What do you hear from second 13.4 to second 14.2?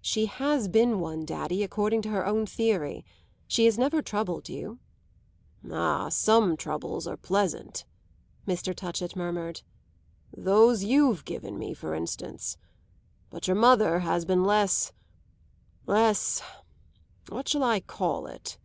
your mother